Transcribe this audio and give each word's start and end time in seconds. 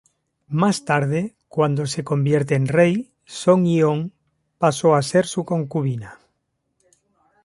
Más 0.47 0.83
tarde, 0.83 1.35
cuando 1.47 1.85
se 1.85 2.03
convierte 2.03 2.55
en 2.55 2.65
rey, 2.67 3.13
Song 3.23 3.65
Yeon, 3.67 4.11
paso 4.57 4.95
a 4.95 5.03
ser 5.03 5.27
su 5.27 5.45
concubina. 5.45 6.17